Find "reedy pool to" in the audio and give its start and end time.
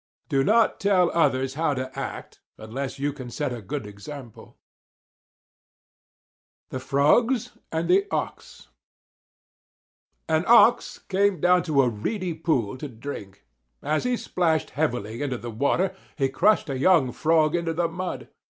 11.89-12.87